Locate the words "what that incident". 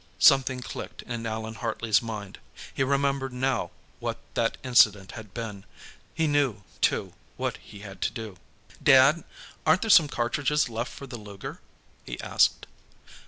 3.99-5.11